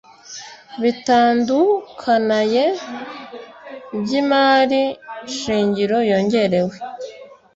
[0.81, 2.63] bitandukanaye
[3.99, 4.81] by’imari
[5.37, 6.75] shingiro yongerewe